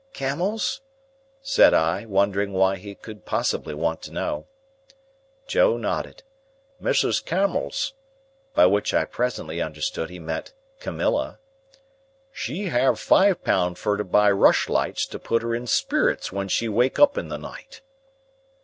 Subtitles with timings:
[0.13, 0.81] "Camels?"
[1.43, 4.47] said I, wondering why he could possibly want to know.
[5.45, 6.23] Joe nodded.
[6.81, 7.23] "Mrs.
[7.23, 7.93] Camels,"
[8.55, 11.37] by which I presently understood he meant Camilla,
[12.31, 16.67] "she have five pound fur to buy rushlights to put her in spirits when she
[16.67, 17.81] wake up in the night."